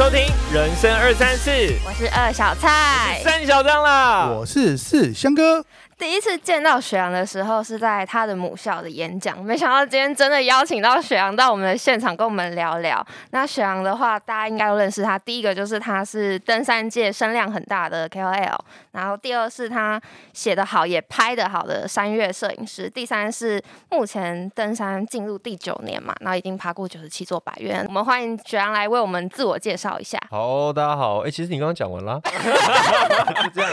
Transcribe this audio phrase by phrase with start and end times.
[0.00, 1.50] 收听人生二三四，
[1.84, 3.20] 我是二小蔡。
[3.22, 4.28] 三小张啦。
[4.30, 5.62] 我是四香哥。
[6.00, 13.06] 第一次见到雪阳的时候是在他的母校的演讲，没想到今天真的邀请到雪阳到我们的现场跟我们聊聊。
[13.32, 15.18] 那雪阳的话，大家应该都认识他。
[15.18, 18.58] 第一个就是他是登山界声量很大的 KOL，
[18.92, 20.00] 然后第二是他
[20.32, 27.84] 写得好也拍得好的山岳摄影师，第三是目前登山进入第九年嘛，然后已经爬过九十七座百岳。
[27.86, 30.18] 我们欢迎雪阳来为我们自我介绍一下。
[30.30, 31.18] 好，大家好。
[31.26, 32.18] 哎，其实你刚刚讲完了，
[33.44, 33.72] 是这样。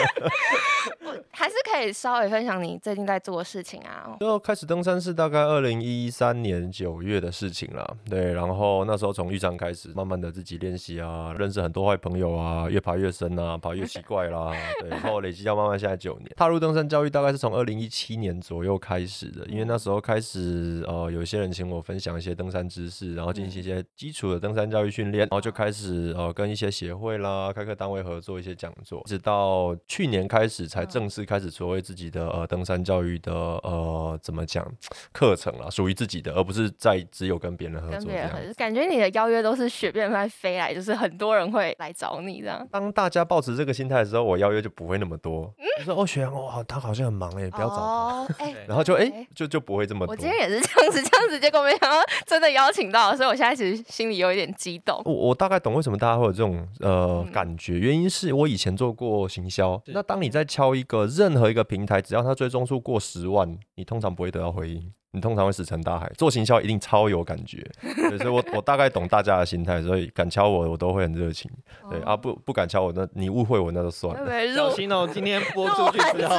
[1.31, 4.15] 还是可以稍微分享你最近在做的事情啊。
[4.19, 8.33] 就开始登山是大概二零一三年九月的事情了，对。
[8.33, 14.89] 然后那时候从玉山开始，慢慢的自己练习啊，认识很多坏朋友啊，越爬越深啊，爬越奇怪啦，对。
[14.97, 34.65] 然后累积到慢慢现在九年，踏入登山教育大概是从二零一七年左右开始的，因为那时候开始呃，有一些人请我分享一些登山知识，然后进行一些基础的登山教育训练，然后就开始呃跟一些协会啦、开课单位合作一些讲座，直到去年开始才正式开始所谓自己的呃登山教育的呃怎么讲
[35.11, 38.31] 课程啦，属于自己的，而不是在只有跟别人合作这样。
[38.55, 42.67] 感觉你的邀约都是雪片在飞来，就是很多人会来找你这样。
[42.71, 45.53] 当大家抱持这个心态的时候，我邀约就不会那么多。
[45.79, 48.27] 你说哦，雪阳哦，他好像很忙哎，不要找他。
[48.67, 50.11] 然后就哎，就就不会这么多。
[50.11, 55.01] 我今天也是这样子，这样子，结果没想到真的邀请到，所以我现在其实心里有一点激动。
[55.05, 59.81] 我我大概懂为什么大家会有这种呃感觉，原因是我以前做过行销。
[59.87, 64.93] 那当你在敲一个任何一个平台，只要它追踪数过十万，你通常不会得到回应。
[65.11, 67.65] 你通常会石沉大海，做行销一定超有感觉，
[68.19, 71.49] 所以我我大概懂大家的心态，所以敢敲我，我都会很热情。
[71.89, 74.55] 对啊，不不敢敲我，那你误会我那就算了。
[74.55, 76.35] 小心哦，今天播出去 之后，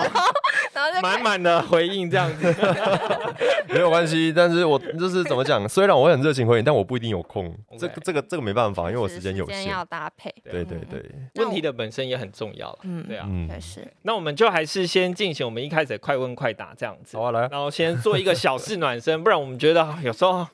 [1.03, 2.55] 满满的回应这样子，
[3.73, 4.33] 没有关系。
[4.35, 7.53] 但是我就是怎么讲， 虽然我会很热情回应，但我不一定有空。
[7.79, 10.33] 这个这个这个没办法，因为我时间有限，要搭配。
[10.45, 11.03] 对对对，
[11.37, 12.79] 问题的本身也很重要了。
[12.83, 13.87] 嗯，对啊，也是。
[14.03, 17.17] 那我们就还是先进行我们一开始快问快答这样子。
[17.17, 18.59] 好啊，来，然后先做一个小。
[18.59, 20.45] 事暖身，不然我们觉得有时候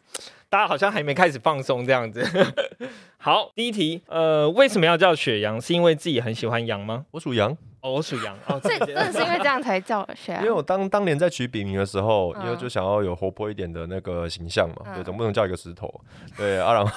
[0.48, 2.22] 大家好像还没开始放松这样子。
[3.16, 5.60] 好，第一题，呃，为什么要叫雪羊？
[5.60, 7.06] 是因为自己很喜欢羊吗？
[7.12, 7.56] 我属羊。
[7.90, 10.42] 我属羊，哦， 这真的是因为这样才叫雪羊。
[10.42, 15.92] 因为我当当年在取笔名的时候，因为就想要有活泼一点的那个形象嘛，对，总不能叫一个石头，
[16.36, 16.90] 对啊，然后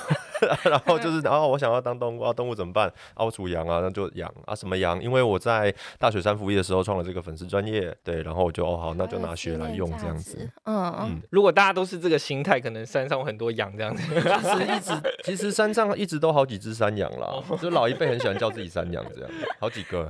[0.64, 2.88] 然后就是然后我想要当动物啊，动物怎么办？
[3.14, 5.02] 啊，我属羊啊，那就羊啊，什么羊？
[5.02, 10.38] 因为我在大雪山服役的时候创了这个粉丝专业，对，然后我就哦好，那就拿雪来用这样子。
[10.66, 14.04] 嗯嗯，如果大家都是这个心态，可能山上有很多羊这样子。
[14.04, 14.16] 其
[14.50, 14.92] 实一直
[15.24, 17.28] 其实山上一直都好几只山羊啦，
[17.62, 20.10] 就老一辈很喜欢叫自己山羊这样，好几个，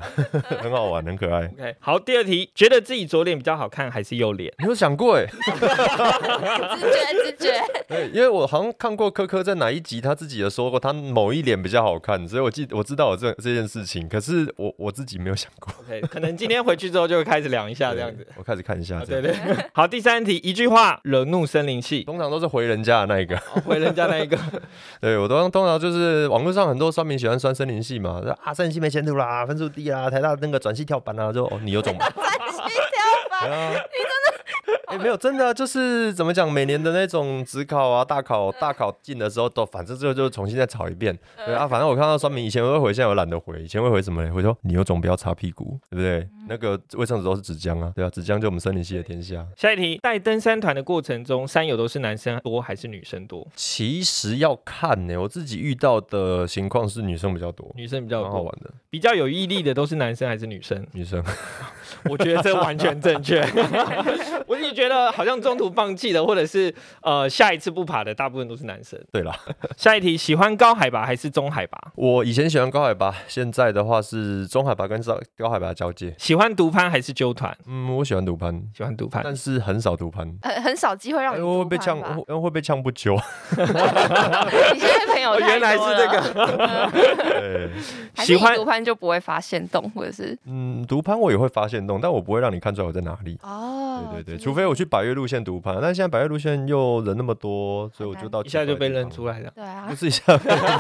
[0.62, 1.46] 很好玩，很可爱。
[1.46, 4.54] OK，好，第二题，觉得自己左脸比较好看还是右脸？
[4.60, 5.26] 你有想过哎？
[6.78, 7.64] 直觉，直觉。
[7.88, 15.72] 对，因为我好像看过科科在哪一集他自己也说过，他某一脸比较好看，所以我记我知道我这这件事情，可是我我自己没有想过。
[15.82, 18.28] OK，可能今天回去之后就会开始量一下这样子。
[18.36, 19.00] 我开始看一下。
[19.06, 19.34] 对对。
[19.74, 24.38] 好，第三题，一句话惹怒森林系，通常都是回人家的那一个，回人家那一个。
[25.00, 31.32] 对我都通常就是网络上很多酸民喜欢酸森林系嘛，说啊森林系没前途啦，分数低啦，台大那个转系跳板啊。
[31.38, 32.08] 哦，你有种吧？
[32.18, 32.74] 你
[33.44, 34.17] 真的？
[34.98, 36.52] 哎，没有，真的就是怎么讲？
[36.52, 41.18] 每年的那种职考啊、大考、大考进的时候，都反正就就重新再炒一遍。
[41.46, 43.62] 对啊，反正我看到说明以前会回，现在我懒得回。
[43.62, 44.28] 以前会回什么？
[44.32, 46.28] 回说你有种不要擦屁股，对不对？
[46.48, 49.46] 那个卫生纸都是纸浆啊，对啊，纸浆就我们森林系的天下。
[49.56, 53.48] 下一题，在登山团的过程中，山友都是男生多还是女生多？
[53.56, 60.86] 其实要看呢，我自己遇到的情况是女生比较多，女生比较好玩的，比较有毅力的都是男生还是女生？
[60.94, 61.24] 女生。
[62.10, 63.42] 我觉得这完全正确。
[64.46, 69.00] 我自己觉得好像中途放弃的，或者是呃下一次不爬的，大部分都是男生。
[69.12, 69.38] 对啦，
[69.76, 71.78] 下一题，喜欢高海拔还是中海拔？
[71.96, 76.14] 我以前喜欢高海拔，现在的话是中海拔跟高高海拔交界。
[76.18, 77.56] 喜欢独攀还是揪团？
[77.66, 83.16] 嗯，我喜欢独攀，喜欢独攀，但是很少独攀，很很少机会让你会被呛，因为会被呛不揪。
[83.58, 86.92] 你现在朋友原来是这个，
[87.40, 87.70] 对，
[88.24, 93.38] 喜欢独攀就不会发现洞，或者是嗯，独攀我也会发现洞，但我不会让你看出来我在哪里。
[93.42, 99.52] 哦，对对对，除非我去百越路线独攀，但现在百越路线又人那么多，所以我就到一下就被认出来了。
[99.56, 100.24] 对啊，不是一下，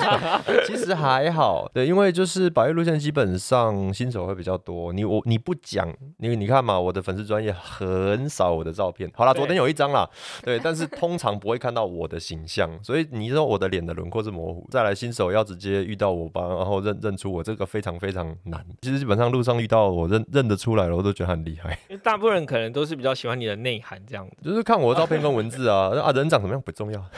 [0.67, 1.69] 其实还好。
[1.73, 4.93] 对，因为就是百越路线基本上新手会比较多。
[4.93, 9.09] 你我你不讲，你你看嘛，我的粉丝专业很少我的照片。
[9.15, 10.05] 好啦，昨天有一张啦，
[10.43, 14.67] 对，但是通常不会看到我的形象，所以你说我的脸的轮廓是模糊。
[14.69, 18.61] 再来新手要直接遇到我吧，然后认认出我，这个非常非常难。
[18.81, 21.79] 其实基本上路上遇到我认认得出来了，我都觉得很厉害。
[21.87, 27.01] 因为大部分人可能都是比较喜欢你的内涵这样子，就是看我的照片跟文字啊啊，人长什么样不重要。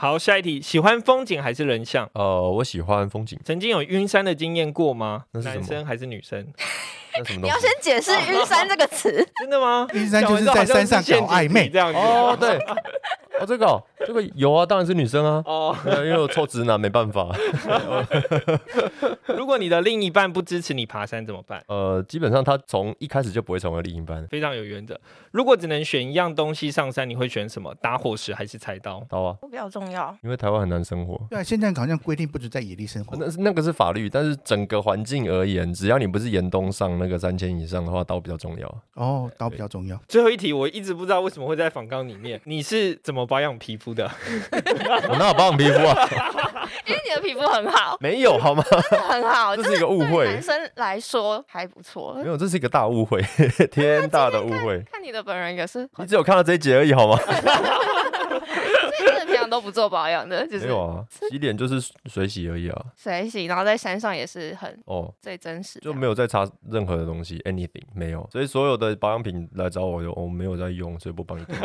[0.00, 2.08] 好，下一题，喜欢风景还是人像？
[2.14, 5.24] 呃，我喜欢风景，曾经有晕山的经验过吗？
[5.32, 6.46] 那是什么男生还是女生？
[7.18, 7.68] 那什么东西你要先？
[7.80, 9.10] 解释 “晕山”这个词，
[9.40, 9.88] 真的吗？
[9.94, 11.98] 晕山就是在山上搞暧昧这样子。
[11.98, 12.56] 哦，对，
[13.40, 17.34] 哦，这个哦这个有啊，当然是女生啊，哦，因为我臭直男没办法。
[19.36, 21.62] 如果你的另一半不支持你爬山怎么办？
[21.68, 24.26] 呃，基本上他从一开始就不会成为另一半。
[24.28, 24.98] 非常有原则。
[25.30, 27.74] 如果只能选一样东西上山，你会选什么？
[27.76, 29.04] 打火石还是菜刀？
[29.08, 30.16] 刀啊，比较重要。
[30.22, 31.20] 因为台湾很难生活。
[31.30, 33.16] 对啊，现在好像规定不准在野地生活。
[33.18, 38.82] 那是那个是法律，但是整个环境而言，只要你不是严冬上那个三千以上的话，刀比较重要。
[38.94, 40.00] 哦，刀比较重要。
[40.08, 42.40] 最后一题，我一直不知道为什么会在访纲里面。
[42.44, 44.10] 你是怎么保养皮肤的？
[45.08, 46.08] 我哪有保养皮肤啊？
[46.84, 48.64] 因为你的皮肤很好，没有好吗？
[49.08, 52.26] 很好，这是一个误会男，生来说还不错没。
[52.28, 53.22] 有，这是一个大误会，
[53.70, 54.82] 天大的误会。
[54.90, 57.18] 看你的本人也是你，只有看到这一节而已好吗？
[59.48, 62.84] 都不做保养的，就是没有啊，洗脸就是水洗而已啊。
[62.96, 65.78] 水洗，然后在山上也是很哦，最真实。
[65.80, 68.28] 就没有再擦任何的东西，anything 没有。
[68.32, 71.44] 所以所有的保养品来找我，我没有在用，所以不帮你。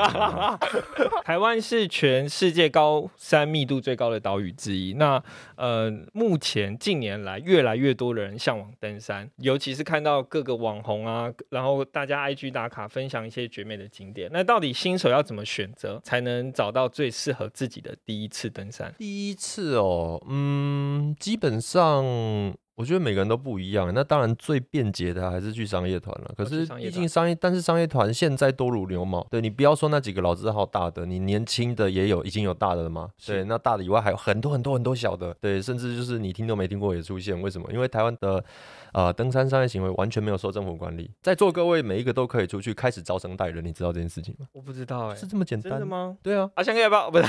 [1.24, 4.94] 台湾是全世界高山密度最高的岛屿之一。
[4.94, 5.22] 那
[5.56, 14.30] 呃，目前近年来越来越多的人向往登山，尤其是看到各个网红啊，然后大家 IG 打卡分享一些绝美的景点。
[14.32, 18.94] 那到底新手要怎么选择，才能找到最适合自己的第一次登山？
[18.98, 22.04] 第一次哦，嗯，基本上
[22.76, 23.92] 我觉得每个人都不一样。
[23.94, 26.34] 那当然最便捷的还是去商业团了。
[26.36, 29.26] 可是毕竟商业，但是商业团现在多如牛毛。
[29.30, 33.10] 对你不要说那几个老字号大的，你年轻的也有已经有大的了嘛。
[33.26, 35.36] 对，那大的以外还有很多很多很多小的。
[35.40, 37.40] 对，甚至就是你听都没听过也出现。
[37.40, 37.72] 为什么？
[37.72, 38.44] 因为台湾的
[38.94, 41.12] 呃登山商业行为完全没有受政府管理。
[41.22, 44.48] 在座各位每一个都可以出去开始招生带人，你知道这件事情吗？
[44.54, 45.86] 我不知道哎、是这么简单的？
[45.86, 46.18] 吗？
[46.24, 47.10] 对啊，啊香哥要不要？
[47.12, 47.26] 不是，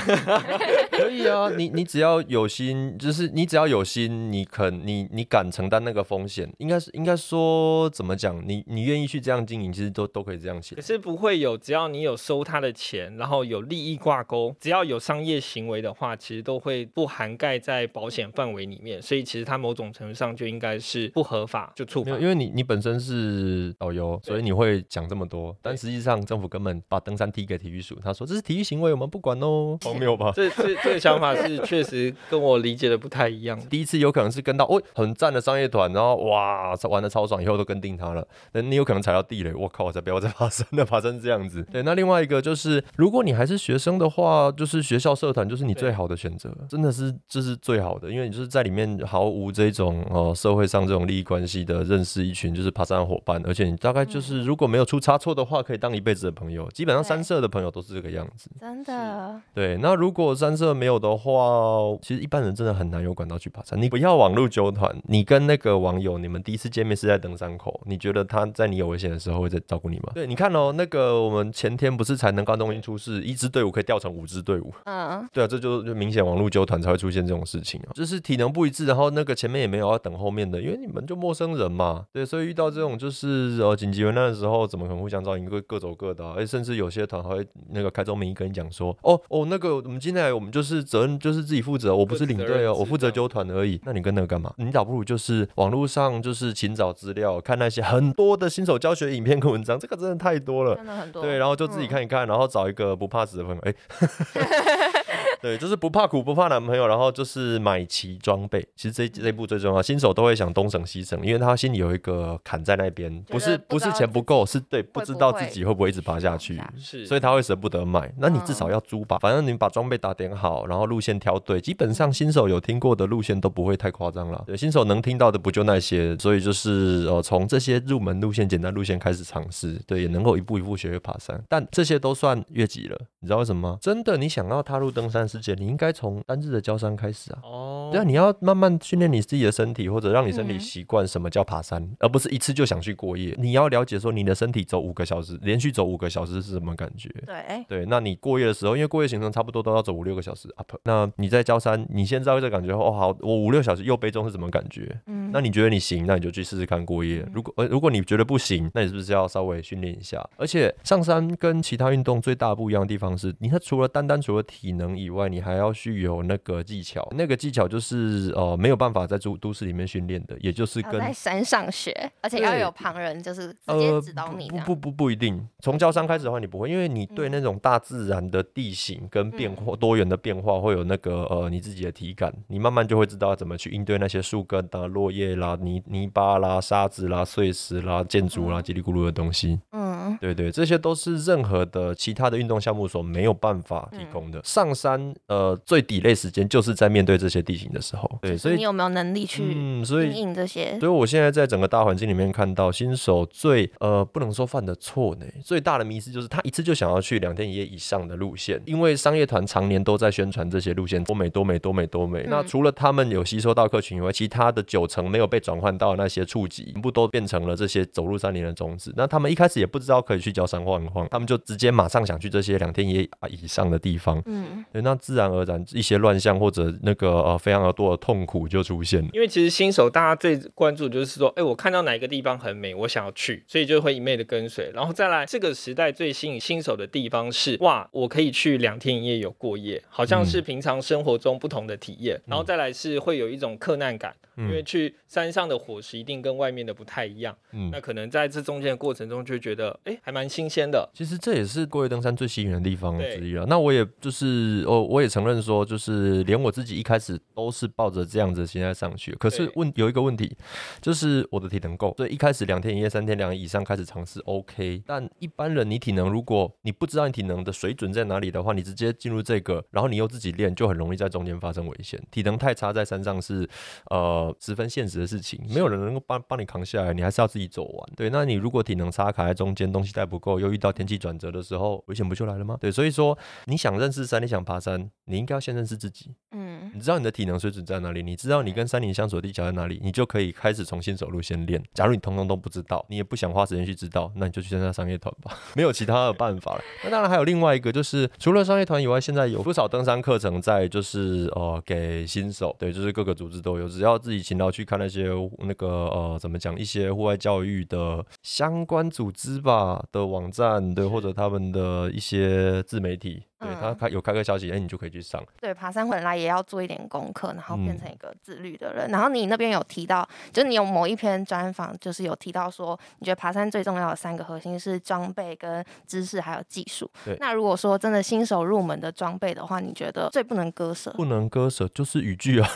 [0.91, 10.81] 可以啊，你你只要有心，就是你只要有心，你肯你你敢承担那个风险，应该是应该说怎么讲，你你愿意去这样经营，其实都都可以这样写可。
[10.81, 19.01] 是不会有，只要你有收他的钱，然后有利益挂钩，只要有商业行为的话，其实都会不涵盖在保险范围里面。
[19.01, 22.21] 所以其实它某种程度上就应该是不合法，就触法没有，。
[22.21, 30.31] 因为你你本身是导游，所以你会讲这么多，但实际上政府根本把登山踢给体育署，他说这是体育行为，我们不管哦，荒谬吧？
[30.35, 33.59] 这这这个想法是确实跟我理解的不太一样。
[33.69, 38.27] 第一次有可能是跟到哦很赞的商业团，然后哇玩的超爽，以后都跟定他了。
[38.53, 41.63] 那你有可能踩到地雷，我靠，我才不要再发生了，发生这样子。
[41.71, 56.69] 对，那另外一个就是，如果你还是学生的话，就是学校社团就是你最好的选择，真的是这是最好的，因为你就是在里面毫无这种呃社会上这种利益关系的认识一群就是爬山的伙伴，而且你大概就是如果没有出差错的话，可以当一辈子的朋友。
[56.71, 58.49] 基本上对山社的朋友都是这个样子。
[58.59, 63.81] 真的，对，那如果三社没有的话，其实一般人真的很难有管道去爬山。
[63.81, 70.11] 你不要网络纠团，你跟那个网友，你们第一次见面是在登山口，你觉得他在你有危险的时候会在照顾你吗？
[70.13, 74.73] 对，你看哦，那个我们前天不是才能高东英出事，一支队伍可以调成五支队伍。
[74.85, 94.53] 嗯，对啊，这就就明显网络纠团才会出现这种事情啊，就是体能不一致，然后那个前面也没有要等后面的，因为你们就陌生人嘛，对，所以遇到这种就是呃紧急危难的时候，怎么可能互相照应，各各走各的、啊，而且甚至有些团还会那个开宗明义跟你讲说，哦哦，那个我们今天来我们就是责任就是自己负责，我不是领队哦，我负责纠团而已，那你跟那个干嘛？
[94.57, 100.75] 你倒不如就是网络上就是勤找资料，看那些很多的新手教学影片跟文章，这个真的太多了。
[100.75, 101.21] 真的很多。
[101.21, 103.73] 对，然后就自己嗯看一看，然后找一个不怕死的朋友，哎、
[105.41, 108.65] 对，就是不怕苦不怕男朋友，然后就是买齐装备。
[108.75, 116.61] 其实这这一步最重要，新手都会想东省西省，因为他心里有一个坎在那边，不是不是钱不够，是对不知道自己会不会一直爬下去。
[116.77, 119.17] 是，所以他会舍不得买，那你至少要租吧。
[119.19, 124.43] 反正你把装备打点好，然后路线挑对，基本上新手有听过的路线都不会太夸张了。
[124.47, 131.41] 对，新手能听到的不就那些，所以就是呃从这些入门路线、简单路线开始尝试，对，也能够一步一步学会爬山。
[131.49, 133.77] 但这些都算越级了，你知道为什么吗？
[133.81, 137.39] 真的，你想要踏入登山世界，你应该从单日的焦山开始啊。
[137.43, 143.35] 哦，对啊，你要慢慢训练你自己的身体，或者让你身体嗯习惯什么叫爬山，而不是一次就想去过夜。
[143.37, 147.09] 你要了解说你的身体走五个小时，连续走五个小时是什么感觉。
[147.25, 154.99] 对，哎对，那你过夜的时候，因为过夜行程差不多都要走五六个小时 up，那你在焦山，你现在会这感觉哦，好，我五六小时又背中是什么感觉？
[155.07, 157.27] 嗯，那你觉得你行，那你就去试试看过夜。
[157.33, 160.23] 如果呃如果你觉得不行，那你是不是要稍微训练一下？
[160.37, 171.91] 而且上山跟其他运动最大不一样的地方是，你看除了单单除了体能以外，外，你还要去有那个技巧，那个技巧就是呃没有办法在都都市里面训练的，也就是跟在山上学，
[172.21, 174.47] 而且要有旁人就是直接指导你。
[174.65, 189.59] 不不不不一定，从教山开始的话你不会，因为你对那种大自然的地形跟变化多元的变化会有那个呃你自己的体感，你慢慢就会知道怎么去应对那些树根啊、落叶啦、泥泥巴啦、沙子啦、碎石啦、建筑啦、叽里咕噜的东西。
[189.71, 194.41] 嗯，对对，这些都是任何的其他的运动项目所没有办法提供的。
[194.43, 198.09] 上山呃最底类时间就是在面对这些地形的时候。
[198.21, 200.79] 对，所以你有没有能力去嗯，所以应这些？
[200.79, 212.25] 所以我现在在整个大环境里面看到新手最呃不能说犯的错呢，最大的迷失就是他一次就想要去两天一夜以上的路线，因为商业团常年都在宣传这些路线多美多美多美多美。
[212.27, 218.93] 那除了他们有吸收到客群以外，其他的九成没有被转换到那些触及，全部都变成了这些走入山林的种子。
[218.95, 224.21] 那他们一开始也不知道可以去郊山晃一晃，他们就直接马上想去这些两天一夜以上的地方。
[224.25, 229.09] 嗯，对，那自然而然一些乱象或者那个呃非常的多的痛苦就出现了。
[229.13, 234.71] 因为其实新手大家最关注就是说，哎，我看到哪一个地方很美，我想要去，所以就会一昧的跟随。
[234.73, 242.21] 然后再来，这个时代最吸引新手的地方是，哇，我可以去两天一夜有过夜，好像是平常生活中不同的体验。
[242.25, 244.15] 然后再来是会有一种克难感。
[244.37, 250.89] 因为去山上的伙食一定跟外面的不太一样，嗯，那可能在这中间的过程中就觉得，哎，还蛮新鲜的。
[250.93, 253.45] 其实这也是过夜登山最吸引人的地方之一啊。
[253.47, 259.11] 那我也就是，哦，我也承认说，就是连我自己一开始都是抱着这样子心态上去。
[259.15, 260.35] 可是问有一个问题，
[260.81, 264.81] 就是我的体能够，所以一开始两天一夜、三天两夜以上开始尝试 OK。
[264.85, 272.01] 但一般人你体能，如果你不知道你体能的水准在哪里的话，你直接进入这个，然后你又自己练，就很容易在中间发生危险。
[272.09, 273.47] 体能太差，在山上是，
[273.89, 274.33] 呃。
[274.45, 277.89] 十分现实的事情，没有人能够帮帮你扛下来，你还是要自己走完。
[277.95, 282.57] 对，那你如果体能差卡在中间，东西带不够，又遇到天气转折的时候，危险不就来了吗？
[282.59, 284.74] 对，所以说你想认识山，你想爬山，
[285.05, 286.13] 你应该要先认识自己。
[286.31, 291.63] 嗯，你知道你的体能水准在哪里，你知道你跟山林相处的技巧在哪里，你就可以开始重新走路先练。
[291.73, 296.61] 假如你通通都不知道，你也不想花时间去知道，那你就去参加商业团吧， 没有其他的办法了。
[296.83, 305.07] 那当然还有另外一个，就是除了商业团以外，现在有不少登山课程在，就是呃给新手，对，就是各个组织都有，只要自己勤劳去看那些
[305.39, 313.23] 那个呃怎么讲一些户外教育的相关组织吧的网站，对，或者他们的一些自媒体。
[313.37, 315.21] 对他开有开个消息，哎，你就可以去上。
[315.41, 318.89] 对，爬山本来也要做一点功课，然后变成一个自律的人。
[318.89, 326.89] 然后你那边有提到，就是你有某一篇专访，就是有提到说，你觉得爬山最重要的三个核心是装备、跟知识还有技术。
[327.03, 327.17] 对。
[327.19, 330.91] 那如果说真的新手入门的装备的话，你觉得最不能割舍？
[330.91, 332.49] 不能割舍就是雨具啊。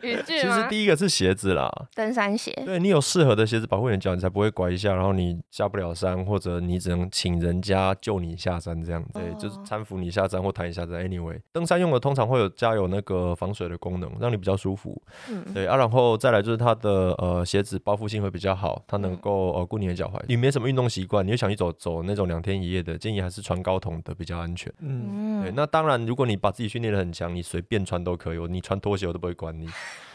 [0.00, 0.40] 雨具。
[0.40, 2.50] 其实第一个是鞋子啦，登山鞋。
[2.64, 9.04] 对你有适合的鞋子保护你的脚，你才不会拐一下，然后你下不了山，或者你只能请人家救你下山这样。
[9.12, 9.50] 对，就。
[9.64, 15.00] 搀扶你下山或抬你下山，anyway，登山用的通常会有加有那个防水的功能，让你比较舒服。
[15.28, 20.20] 嗯，对啊，然后再来就是它的呃鞋子包覆性会比较好，它能够呃固你的脚踝。
[20.28, 24.72] 你没什么运动习惯，你就想去走走那种两天一夜的，建议还是穿高筒的比较安全。
[24.80, 29.68] 嗯，对，那当然如果你把自己训练的很强，你随便穿都可以，你穿拖鞋我都不会管你。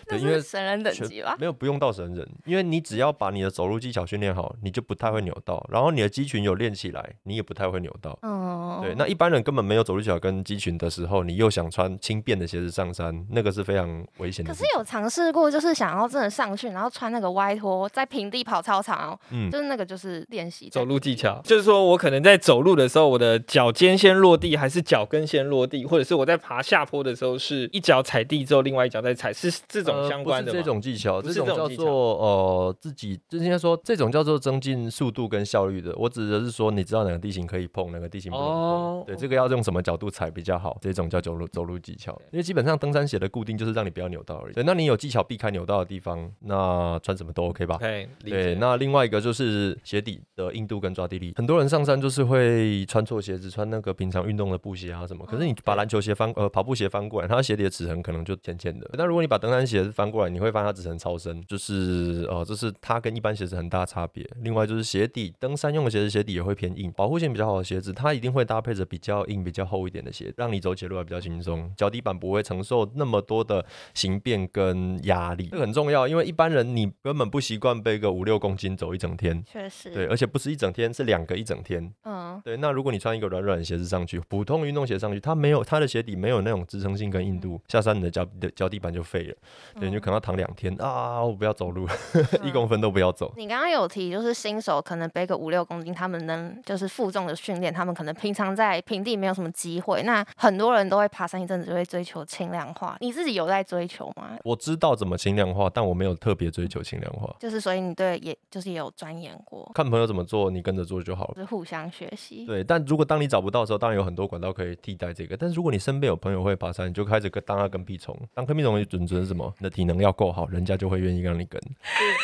[0.07, 8.17] 对，因为神人等级吧，没有不用到神人，因为你只要把你的走路技巧训练好，你就不太会扭到，然后你的肌群有练起来，你也不太会扭到。
[8.21, 14.53] 哦，对，那一般人根本没有走路技巧跟肌群的时候，你又想穿轻便的鞋子上山，那个是非常危险的。
[14.53, 30.75] 可是有尝试过，就是想要真的上去，然后穿那个歪拖在平地跑操场，嗯，就是那个就是练习走路技巧，就是说我可能在走路的时候，我的脚尖先落地，还是脚跟先落地，或者是我在爬下坡的时候，是一脚踩地之后，另外一脚再踩，是这种相关的这种。
[30.85, 31.87] 技巧，这种叫做
[32.19, 35.91] 呃自己，就应该说这种叫做增进速度跟效率的。
[35.95, 39.03] 我指的是说，你知道哪个地形可以碰，哪个地形不能碰。
[39.07, 42.11] 对，这个要用什么角度踩比较好，这种叫走路走路技巧。
[42.31, 44.53] 因为基本上登山鞋的固定就是让你不要扭到而已。
[44.53, 47.79] 对，那你有技巧避开扭到的地方，那穿什么都 OK 吧？
[48.23, 51.33] 对，那另外一个就是鞋底的硬度跟抓地力。
[51.37, 55.25] 很多人上山就是会穿错鞋子，穿那个平常运动的布鞋啊什么。
[55.25, 58.89] 可是你把篮球鞋翻呃跑步鞋翻过来，它鞋底的齿痕可能就浅浅的。
[58.93, 60.65] 那如果你把登山鞋翻过来，你会发现。
[60.65, 64.27] 它只能超深，就是呃，这是它跟一般鞋子很大差别。
[64.41, 73.63] 另外就是鞋底，登山用的鞋子鞋底也会偏硬，保护性比较好的鞋子，它一定会搭配着比较硬、比较厚一点的鞋，让你走起路来比较轻松，脚底板不会承受那么多的
[73.93, 75.49] 形变跟压力。
[75.51, 81.83] 这很重要，因为一般人你根本不习惯背个五六公斤走一整天，确实，对，而且不是一整天，是两个一整天。
[82.05, 89.35] 嗯，嗯，对，那如果你穿一个软软的鞋子上去，普通运动鞋上去，它没有它的鞋底没有那种支撑性跟硬度，下山你的脚的脚底板就废了，
[89.79, 91.87] 对，你就可能要躺两天啊，我不要走路，
[92.43, 93.33] 一公分都不要走。
[93.35, 100.01] 你刚刚有提，就是新手可能背个五六公斤，他们能就是负重的训练，他们可能平常在平地没有什么机会。
[100.03, 104.37] 那很多人都会爬山一阵子就会追求轻量化，你自己有在追求吗？
[104.43, 107.35] 我知道怎么轻量化，但我没有特别追求轻量化。
[107.39, 111.33] 就是所以你对也就是也有钻研过，看朋友怎么做，你跟着做就好了。
[111.35, 112.45] 就是互相学习。
[112.45, 115.35] 对，但如果当你找不到的时候，当然有很多管道可以替代这个。
[115.35, 118.17] 但是如果你身边有朋友会爬山，你就开始跟当他跟屁虫。
[118.33, 119.53] 当跟屁虫的准则是什么？
[119.69, 121.59] 体能要够好，人家就会愿意让你跟。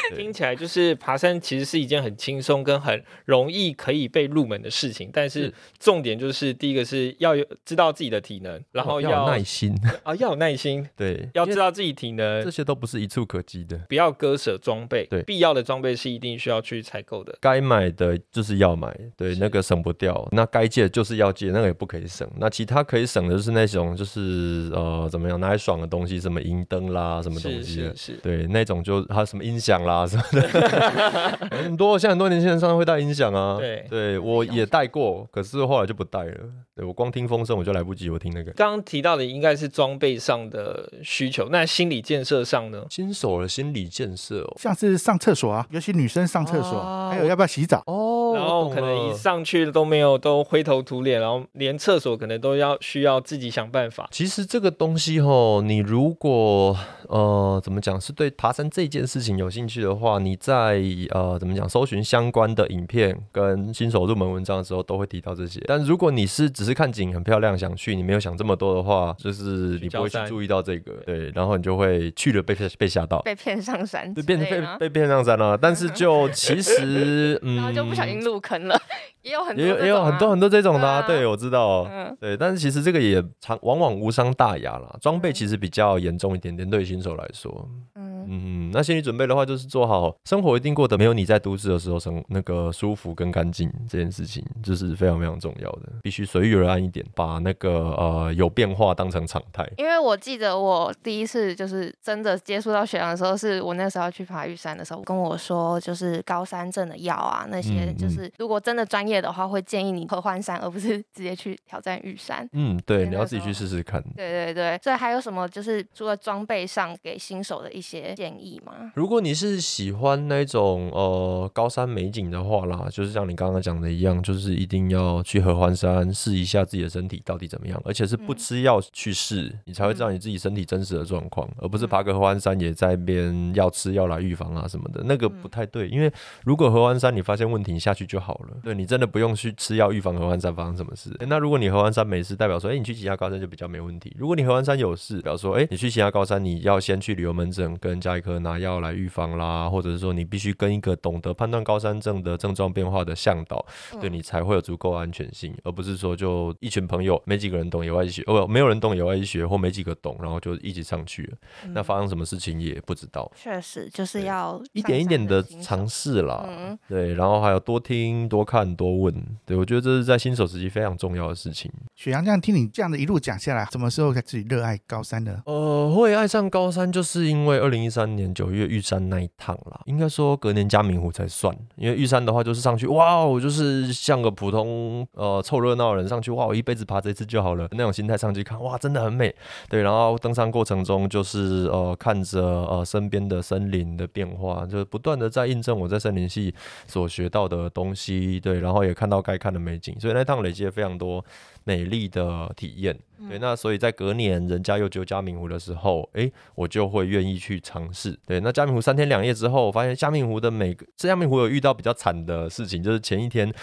[0.09, 13.77] 对听起来就是爬山其实是一件很轻松跟很容易可以被入门的事情，但是是重点就是第一个是要有知道自己的体能，然后要 要有耐心，啊要有耐心，对，要知道自己体能这，些都不是一触可及的。
[13.87, 17.35] 不要割舍装备，对必要的装备是一定需要去采购的。
[17.39, 20.27] 该买的就是要买，对，那个省不掉。
[20.31, 22.29] 那该借的就是要借，那个也不可以省。
[22.37, 28.13] 那其他可以省的就是那种就是呃怎么样拿来爽的东西，什么银灯啦，什么东是西的是。
[28.13, 33.57] 是，对，那种就还有什么音响啦什么的， 很多像很多年轻人上会带音响啊。
[33.59, 36.37] 对对我也带过，可是后来就不带了。
[36.75, 38.51] 对我光听风声我就来不及，我听那个。
[38.53, 42.85] 刚刚提到的应该是装备上的需求，那心理建设上呢？
[42.89, 47.83] 新手的心理建设哦，像是上厕所啊，尤其女生上厕所，哦还有要不要洗澡？
[47.85, 54.07] 哦然后可能一上去都没有，都灰头土脸，然后连厕所可能都要需要自己想办法。
[54.09, 56.77] 其实这个东西吼，你如果
[57.09, 57.20] 呃
[57.63, 65.61] 怎么讲，是对爬山这件事情有兴趣的话，你在呃怎么讲，搜寻相关的影片跟新手入门文章的时候，都会提到这些。
[65.65, 75.57] 但如果你是只是看景很漂亮想去，你没有想这么多的话，就是你不会去注意到这个，对，然后你就会去了被被吓到，被骗上山对，之变成被被骗上山了。
[75.57, 78.81] 但是就 其实嗯，然后就不小心入坑了，
[79.21, 81.19] 也有很多也有也有很多很多这种的、啊，对啊。
[81.19, 81.83] 对我知道。
[81.83, 82.15] 嗯。
[82.19, 99.67] 对，但是其实这个也常往往无伤大雅啦，装备其实比较严重一点点，对于新手来说，嗯嗯，那心理准备的话，就是做好生活一定过得没有你在都市的时候生那个舒服跟干净这件事情，就是非常非常重要的，必须随遇而安一点，把那个呃有变化当成常态。
[99.77, 112.47] 因为我记得我第一次就是真的接触到雪阳的时候，是我那时候要去爬玉山的时候，跟我说就是高山症的药啊，那些嗯就是如果真的专业的话，会建议你合欢山，而不是直接去挑战玉山。
[112.53, 114.01] 嗯，对，你要自己去试试看。
[114.15, 118.91] 对对对，所以还有什么就是除了装备上给新手的一些建议吗？
[118.95, 135.87] 如果你是喜欢那种呃高山美景的话啦，就是像你刚刚讲的一样，就是一定要去合欢山试一下自己的身体到底怎么样，而且是不嗯吃药去试，你才会知道你自己身体真实的状况，而不是嗯爬个合欢山也在边要吃药来预防啊什么的，那个不嗯太对。
[135.89, 136.11] 因为
[136.43, 141.15] 如果合欢山你发现问题，你下去就好了，对你真的不用去吃药预防合欢山发生什么事。
[141.19, 144.15] 诶那如果你合欢山没事，代表说，哎、你去其他高山就比较没问题。
[144.17, 153.63] 如果你合欢山有事，表示说，哎、你去其他高山，你要先去旅游门诊跟加一颗拿药来预防啦，或者是说你必须跟一个懂得判断高山症的症状变化的向导，
[153.99, 161.37] 对嗯你才会有足够安全性，而不是说就一群朋友没几个人懂野外医学，哦，没有人懂野外医学，或没几个懂，然后就一起上去了，
[161.73, 163.31] 那嗯发生什么事情也不知道。
[163.35, 166.77] 确实就是要一点一点的尝试啦，嗯。
[166.87, 169.13] 对，然后还有多听、多看、多问，
[169.45, 171.71] 对我觉得这是在新手时期非常重要的事情。
[171.95, 175.41] 雪阳这样听你这样的一路讲下来，什么时候才自己热爱高山的？
[175.45, 179.81] 呃，会爱上高山，就是因为二零一三年九月玉山那一趟啦。
[179.85, 189.35] 应该说隔年嘉明湖才算，因为玉山的话就是上去，哇，我就是像个普通呃凑热闹的人上去，哇，我一辈子爬这一次就好了那种心态上去看，哇，真的很美。
[189.67, 196.55] 对，然后登山过程中就是呃看着呃身边的森林的变化，就是不断的在印证我在森林系
[196.87, 201.23] 所学到的东西，对，然后也看到该看的美景，所以那趟累积了非常多
[201.71, 202.97] 美丽的体验。
[203.29, 208.19] 对，那所以在隔年人家又揪嘉明湖的时候，诶，我就会愿意去尝试。
[208.25, 213.53] 对，那嘉明湖三天两夜之后，我发现嘉明湖的每个，这嘉明湖有遇到比较惨的事情，就是前一天。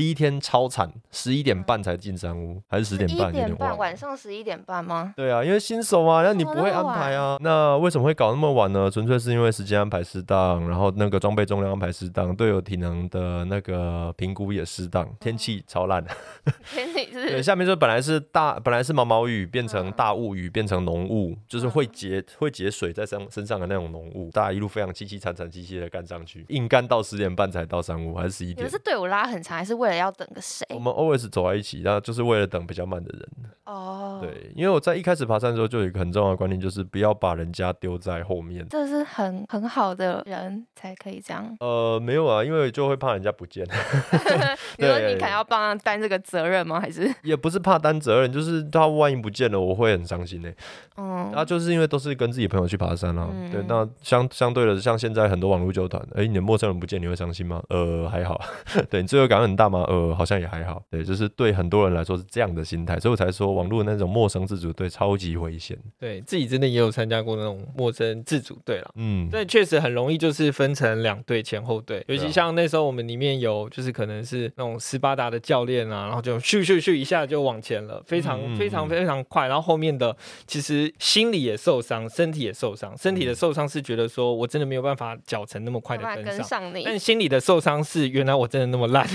[0.00, 3.26] 第一天超惨，十一点半才进山屋，还是十点半？
[3.26, 3.76] 有点半。
[3.76, 5.12] 晚上十一点半吗？
[5.14, 7.36] 对啊，因为新手嘛，那你不会安排啊。
[7.40, 8.90] 那为什么会搞那么晚呢？
[8.90, 16.02] 纯粹是因为时间安排适当，然后那个装备重量安排适当，队友体能的那个评估也适当，天气超烂。
[16.72, 24.30] 天气对，是下面就本来是大，本来是毛毛雨，变成嗯大雾雨，变成浓雾，就是会结会结水在身身上的那种浓雾。
[24.30, 28.78] 大家一路非常凄凄惨惨戚戚的干上去，硬干到十点半才到山屋，还是十一点你们是？
[28.78, 30.66] 队伍拉很长，还是为了要等个谁？
[30.70, 33.28] 我们 always 走在一起，然后就是为了等比较慢的人。
[33.64, 38.66] 哦，，对，因为我在一开始爬山的时候就有一个很重要的观念，就是不要把人家丢在后面。
[38.68, 41.56] 这是很很好的人才可以这样。
[41.60, 43.64] 呃，没有啊，因为就会怕人家不见，
[44.78, 46.80] 你说你可能要帮他担这个责任吗？
[46.80, 50.50] 还是也不是怕担责任，就是他万一不见了，我会很伤心呢、
[50.96, 57.62] 嗯，那，就是因为都是跟自己朋友去爬山啊，嗯对，那相相对的，像现在很多网络纠团，哎、你的陌生人不见，你会伤心吗？
[57.68, 58.40] 呃，还好，
[58.90, 59.79] 对你罪恶感很大吗？
[59.84, 68.90] 呃，好像也还好，对，就是对很多人来说是这样的心态，所以我才说网络那种陌生自主队超级危险，对自己真的也有参加过那种陌生自主队了。
[68.96, 80.16] 嗯，但，确实很容易就是分成两队前后队，尤其像那时候我们里面有就是可能是那种斯巴达的教练啊，然后就咻咻咻一下就往前了，非常非常嗯非常快，然后后面的
[80.46, 86.36] 其实心理也受伤，身体也受伤，身体的受伤是觉得说我真的没有办法脚程那么快的跟上。
[86.36, 86.84] 跟上你？
[86.84, 89.06] 但心理的受伤是，原来我真的那么烂。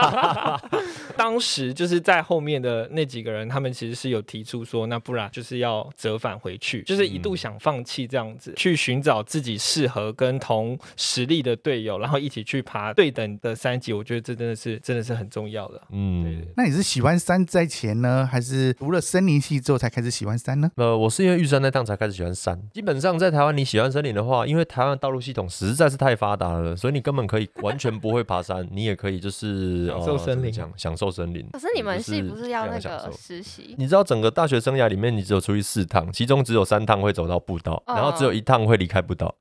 [1.16, 13.92] 当时就是在后面的那几个人，他们其实是有提出说，那不然就是要折返回去，就是一度想放弃这样子，去寻找自己适合跟同实力的队友，然后一起去爬对等的三级。
[13.92, 15.82] 我觉得这真的是真的是很重要的。
[15.90, 16.44] 嗯。
[16.56, 20.70] 那你是喜欢山在前呢，还是读了森林系之后才开始喜欢山呢？
[20.76, 22.60] 呃，我是因为玉山那趟才开始喜欢山。
[22.72, 31.46] 基本上在台湾，你喜欢森林的话，因为台湾的道路系统实在是太发达了，所以你根本可以完全不会爬山，你也可以就是享受呃森林怎么讲享受森林。
[31.52, 33.74] 可是你们系不是要那个实习？
[33.78, 39.34] 你知道整个大学生涯里面，你只有出去四趟，其中只有三趟会走到步道，嗯然后只有一趟会离开步道，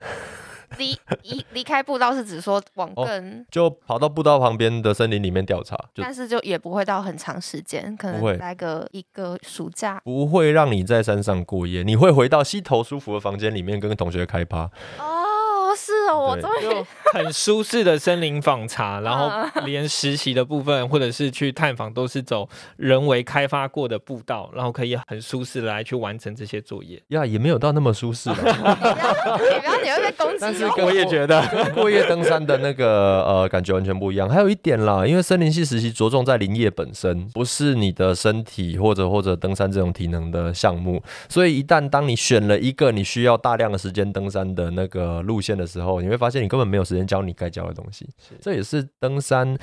[0.77, 9.99] 离离离开步道是指说往哦更，就跑到步道旁边的森林里面调查，但是就也不会到很长时间，可能待个一个暑假。
[10.03, 14.69] 不会让你在山上过夜，你会回到溪头舒服的房间里面跟同学开趴。
[14.99, 19.29] 哦，是哦，我对终于就很舒适的森林访查，然后
[19.65, 27.01] 连实习的部分或者是去探访都是走人为开发过的步道，然后可以很舒适的来去完成这些作业。
[27.09, 30.37] 呀，也没有到那么舒适 不要你会被攻击哦。
[30.41, 31.41] 但是我也觉得，
[31.73, 34.27] 过夜登山的那个呃感觉完全不一样。
[34.29, 48.09] 还有一点啦，因为森林系实习着重在林业本身，不是你的身体或者或者登山这种体能的项目，所以一旦当你选了一个你需要大量的时间登山的那个路线的时候，你会发现你根本没有时间教你该教的东西。
[48.41, 49.57] 这也是登山。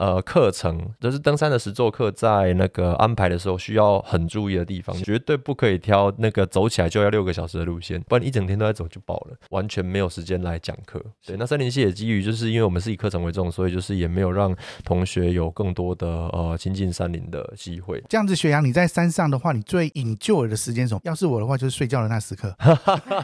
[0.00, 11.04] 呃，课程就是登山的实作课，在那个安排的时候需要很注意的地方，绝对不可以挑那个走起来就要六个小时的路线，不然一整天都在走就爆了，完全没有时间来讲课。
[11.26, 18.02] 对，那森林系也基于就是因为我们是以课程为重，所以就是也没有让同学有更多的呃亲近山林的机会。
[18.08, 21.00] 这样子，学阳你在山上的话，你最 enjoy 的时间是什么？
[21.04, 22.56] 要是我的话，就是睡觉的那时刻。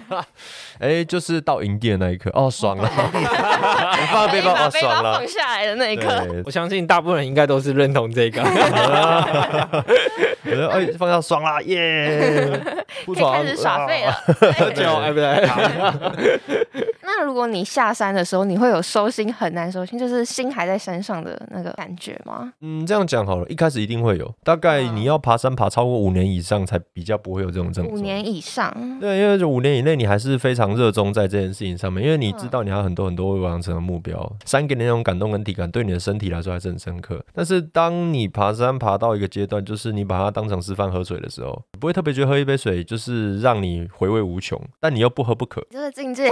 [0.79, 5.27] 哎，就是到营地的那一刻，哦，爽了，我放了背包，爽了放。
[5.27, 8.43] 下来的那一刻，对，我相信大部分人应该都是认同这个。
[10.47, 12.61] 我觉得哎，放假爽啦，耶！
[13.05, 14.13] 不可以开始耍废了。
[15.03, 22.53] 哎，不对， 那如果你下山的时候，你会有收心很难收心，就是心还在山上的那个感觉吗？
[22.61, 27.97] 嗯，这样讲好了，一开始一定会有，大概嗯你要爬山爬超过五年以上，才比较不会有这种症状。
[27.97, 34.17] 五年以上，对，因为这五年以内，你还是非常热衷在这件事情上面，因为你嗯知道你还有很多很多未完成的目标。
[34.45, 37.23] 山给你那种感动跟体感，对你的身体来说还是很深刻。
[37.35, 45.67] 但是当你爬山爬到一个阶段，就是你把它当成吃饭喝水的时候，你不会特别觉得喝一杯水就是让你回味无穷，但你又不喝不可。
[45.71, 46.31] 就是境界，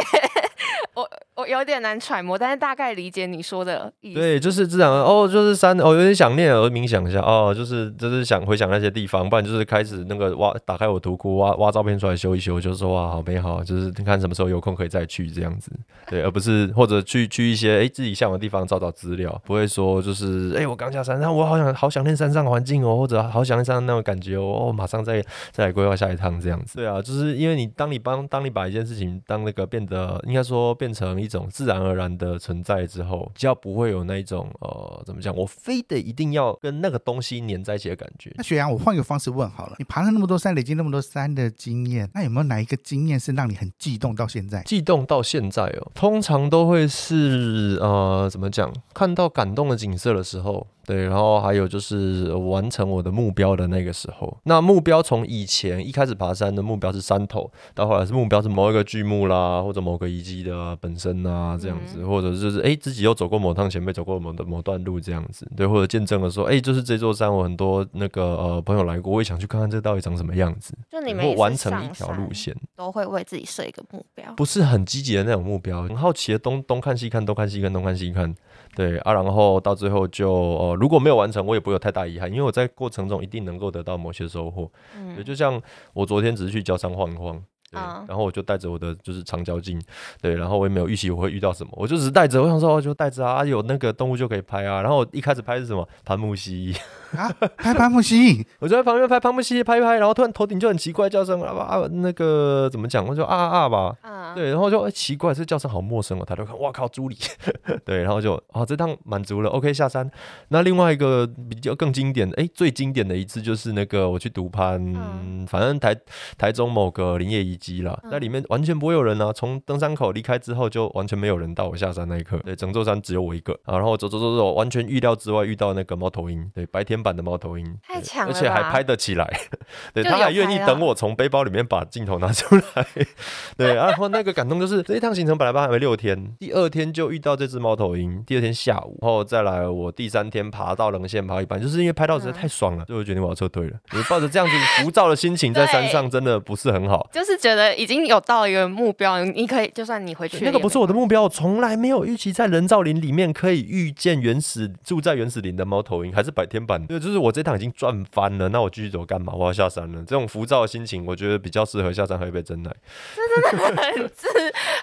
[0.95, 4.21] 我我有点难揣摩，但是大概理解你说的意思。
[4.21, 15.73] 对，就是这样哦，就是山哦，有点想念，我冥想一下哦，就是就是想回想那些地方，不然就是开始那个挖打开我图库挖挖照片出来修一修，就说哇好美好，就是你看什么时候有空可以再去这样子，
[16.09, 26.77] 对，而不是或者去去一些哎自己向往的地方找找资料，不会说就是哎我刚下山，然后我好想好想念山上环境哦，或者好想念山上那种感觉哦，哦马上再再来规划下一趟这样子。
[26.77, 38.31] 对啊，就是因为你当你帮当你把一件事情当那个变得应该说变成一种自然而然的存在之后，比较不会有那一种呃怎么讲，我非得一定要跟那个东西粘在一起的感觉。
[38.37, 44.63] 那雪阳，我换个方式问好了，你爬了那么多山，累积那么多山的经验，那有没有哪一个经验是让你很悸动到现在？
[44.65, 54.37] 悸动到现在哦，通常都会是呃怎么讲，看到感动的景色的时候，对，然后还有就是呃完成我的目标的那个时候。
[54.45, 72.55] 那目标从以前一开始爬山的目标是山头，到后来是目标是某一个巨木啦，或者某个遗迹的本身啊这样子，或者就是哎自己又走过某趟前辈走过某的某段路这样子，对，或者见证了说哎就是这座山我很多那个呃朋友来过，我也想去看看这到底长什么样子，就你们完成一条路线。
[72.77, 74.33] 都会为自己设一个目标。
[74.37, 78.35] 不是很积极的那种目标，很好奇的东东看西看，东看西看，东看西看，
[78.75, 84.71] 对啊，然后到最后就呃后如果没有完成，我也不会有太大遗憾，因为我在过程中一定能够得到某些收获。
[84.97, 85.61] 嗯对，就像
[85.93, 87.43] 我昨天只是去交商晃一晃。
[87.71, 89.81] 对嗯，然后我就带着我的就是长焦镜，
[90.21, 94.81] 对，然后我也没有预期我会遇到什么，我就只是带着，我想说哦就带着啊，啊有那个动物就可以拍啊。
[94.81, 96.73] 然后我一开始拍是什么盘木蜥，
[97.17, 103.07] 啊，拍潘木西， 我就在旁边拍潘木西，拍一拍，然后突然头顶就很奇怪叫声啊啊，那个怎么讲？
[103.07, 106.25] 我就啊啊啊吧，啊，对，然后就、哎奇怪，这叫声好陌生哦。
[106.25, 107.17] 抬头看，哇靠，朱莉，
[107.85, 110.11] 对，然后就啊这趟满足了，OK 下山。
[110.49, 115.95] 那另外一个比较更经典的，哎，最经典的一次就是那个我去独攀，嗯反正台
[116.39, 119.33] 台中某个林业遗迹啦，嗯在里面完全不会有人啊。
[119.33, 123.77] 从登山口离开之后，就完全没有人到我下山那一刻，对，整座山只有我一个啊。
[123.77, 129.41] 然后走走走走，完全预料之外遇到那个猫头鹰，对，白天版的猫头鹰，太强了而且还拍得起来，
[129.93, 132.87] 对，他还愿意等我从背包里面把镜头拿出来。
[133.57, 143.77] 对，然后那个感动就是这一趟行程本来还没六天，第二天就遇到这只猫头鹰，第二天下午，然后再来我第三天爬到棱线爬一半，就是因为拍到实在太爽了，所以我决定我要撤退了。
[143.93, 147.09] 我抱着这样子浮躁的心情在山上，真的不是很好。
[147.13, 156.84] 就是觉得已经有到一个目标，你可以就算你回去那个不是我的目，目标，我从来没有预期在人造林里面可以遇见原始住在原始林的猫头鹰，还是白天版。
[156.87, 159.33] 对，就是我这趟已经赚翻了，那我继续走干嘛？
[159.33, 159.99] 我要下山了。
[160.07, 162.71] 这种浮躁的心情，我觉得比较适合下山喝一杯真奶。
[163.15, 164.29] 真的很自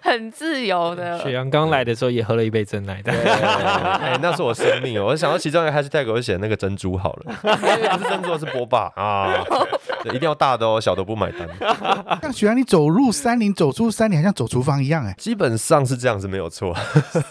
[0.02, 1.20] 很自由的。
[1.24, 5.06] 雪阳刚来的时候也喝了一杯真奶的，哎，那是我生命哦！
[5.06, 9.44] 我想到其中一个 hashtag，我就写那个珍珠好了，不是珍珠，是波霸啊，
[10.06, 11.48] 一定要大的哦，小的不买单。
[12.22, 16.76] 像雪阳，你走入山林，走出山林，好像走厨房一样，哎，基本上是这样子，没有错。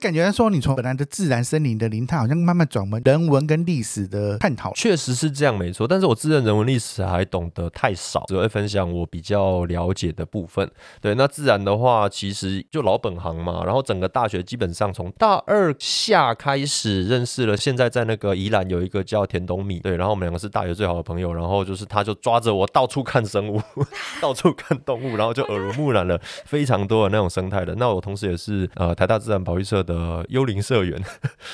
[0.00, 4.59] 感觉说你从本来的自然森林的林探，好像慢慢转为人文跟历史的探讨。
[4.74, 5.86] 确实是这样，没错。
[5.86, 10.70] 但是我自认人文历史还懂得太少，只会分享我比较了解的部分。
[11.00, 13.62] 对，那自然的话，其实就老本行嘛。
[13.64, 21.30] 然后整个大学基本上从大二下开始认识了，现在在那个宜兰有一个叫田东米，对，然后我们两个是大学最好的朋友。
[21.32, 23.60] 然后就是他就抓着我到处看生物，
[24.20, 27.74] 到处看动物，然后就耳濡目染了非常多的那种生态的。
[27.76, 31.00] 那我同时也是呃台大自然保育社的幽灵社员，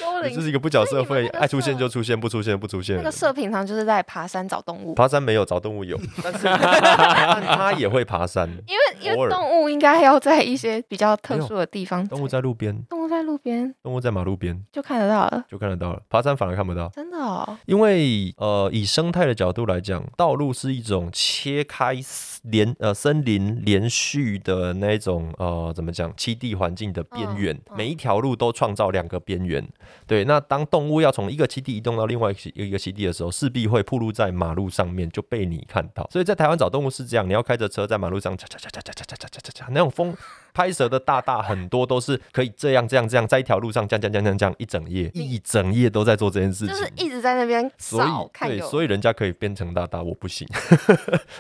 [0.01, 2.96] 幽灵 就是一个不缴社费，所以你们那个爱出现就出现，不出现不出现。
[2.97, 8.49] 那个社平常就是在爬山找动物，爬山没有，找动物有， 但是但他也会爬山。
[8.67, 13.75] 因为因为动物应该要在一些比较特殊的地方，动物在路边，动物在路边。
[13.83, 14.63] 动物在马路边。
[14.73, 16.89] 就看得到了，就看得到了，爬山反而看不到。
[16.89, 17.59] 真的哦。
[17.67, 21.95] 因为呃，以生态的角度来讲，道路是一种切开
[22.47, 29.67] 连呃森林连续的那种呃怎么讲栖地环境的边缘，嗯嗯每一条路都创造两个边缘。
[30.07, 36.09] 对，那当动物要从一个栖地移动到另外一个一个栖地的时候，势必会暴露在马路上面，就被你看到。
[36.11, 40.17] 所以在台湾找动物是这样，你要开着车在马路上，嚓嚓嚓嚓嚓嚓嚓嚓嚓嚓，那种风
[40.57, 46.75] 拍摄的大大很多都是可以这样这样这样，在一条路上这样这样这样这样一整夜，一整夜都在做这件事情。
[46.75, 50.49] 就是一直在那边所以对，扫看对，所以人家可以变成大大，我不行。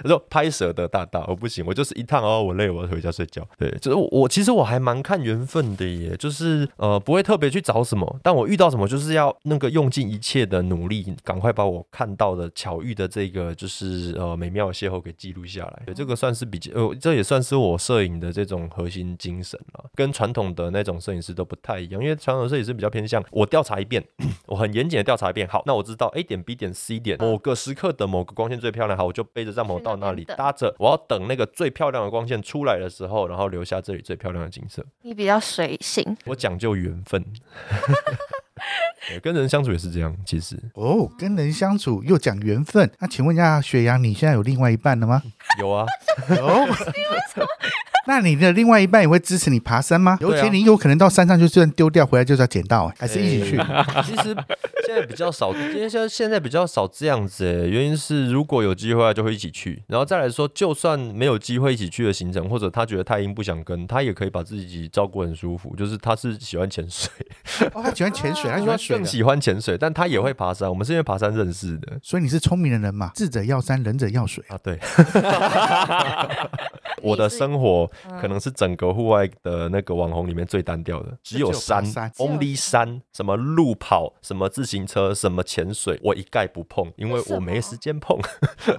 [0.03, 3.43] 我 说拍摄的大大，我不行，我就是一趟哦，我累，我要回家睡觉。
[3.57, 15.83] 对，就是我我其实我还蛮看缘分的耶，就是呃不会特别去找什么，但我遇到什么就是要那个用尽一切的努力，赶快把我看到的巧遇的这个就是呃美妙的邂逅给记录下来。
[15.87, 24.03] 对，这个算是比较呃这也算是我摄影的这种核心精神了，跟传统的那种摄影师都不太一样，因为传统摄影师比较偏向我调查一遍，
[24.47, 34.83] 我很严谨的调查一遍，好，那我知道 A 点 B 点 C 点某个时刻的某个光线最漂亮，好，我就背着帐篷到那里搭着，我要等那个最漂亮的光线出来的时候，然后留下这里最漂亮的景色。
[35.03, 37.25] 你比较随性，我讲究缘分。
[39.23, 45.23] 跟人相处也是这样，其实哦，跟人相处又讲缘分，那请问一下，雪阳，你现在有另外一半了吗？
[45.61, 45.87] 有啊，
[46.37, 46.47] 有。
[48.07, 50.17] 那你的另外一半也会支持你爬山吗？
[50.21, 53.59] 尤其你有可能到山上就算丢掉回来就是要捡到，哎还是一起去？
[53.59, 54.37] 欸其实
[54.86, 59.83] 现在比较少，因为现在现在比较少这样子诶，原因是如果有机会，就会一起去。
[59.89, 65.77] 然后再来说，就算没有机会一起去的行程，或者他觉得太阴不想跟，他也可以把自己照顾很舒服。
[65.77, 67.13] 就是他是喜欢潜水，
[67.75, 68.97] 哦，他喜欢潜水，他他喜欢水。
[68.97, 70.69] 更喜欢潜水，但他也会爬山。
[70.69, 73.11] 我们是因为爬山认识的所以你是聪明的人嘛？
[73.15, 74.43] 智者要山，仁者要水。
[74.49, 74.59] 啊。
[74.63, 74.79] 对，
[77.03, 88.19] 我的生活可能是整个户外的那个网红里面最单调的，只有山只有山，only 山，什么路跑，什么自行车，什么潜水，我一概不碰，因为我没时间碰。